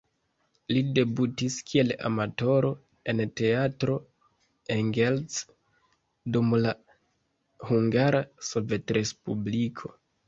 [0.75, 2.71] Li debutis kiel amatoro
[3.13, 3.97] en "Teatro
[4.77, 5.37] Engels"
[6.37, 6.75] dum la
[7.71, 9.99] Hungara Sovetrespubliko.